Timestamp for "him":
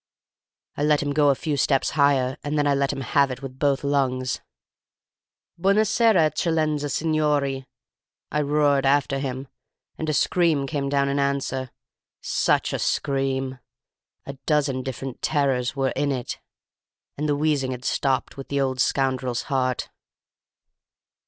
1.03-1.13, 2.91-3.01, 9.19-9.47